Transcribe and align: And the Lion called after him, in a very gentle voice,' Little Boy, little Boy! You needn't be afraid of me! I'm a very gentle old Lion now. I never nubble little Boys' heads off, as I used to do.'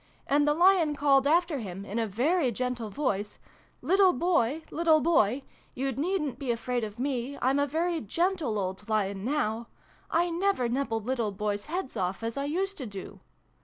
And 0.25 0.47
the 0.47 0.55
Lion 0.55 0.95
called 0.95 1.27
after 1.27 1.59
him, 1.59 1.85
in 1.85 1.99
a 1.99 2.07
very 2.07 2.51
gentle 2.51 2.89
voice,' 2.89 3.37
Little 3.91 4.13
Boy, 4.13 4.63
little 4.71 4.99
Boy! 4.99 5.43
You 5.75 5.91
needn't 5.91 6.39
be 6.39 6.49
afraid 6.49 6.83
of 6.83 6.97
me! 6.97 7.37
I'm 7.39 7.59
a 7.59 7.67
very 7.67 8.01
gentle 8.01 8.57
old 8.57 8.89
Lion 8.89 9.23
now. 9.23 9.67
I 10.09 10.31
never 10.31 10.67
nubble 10.67 11.01
little 11.05 11.31
Boys' 11.31 11.65
heads 11.65 11.95
off, 11.95 12.23
as 12.23 12.35
I 12.35 12.45
used 12.45 12.79
to 12.79 12.87
do.' 12.87 13.19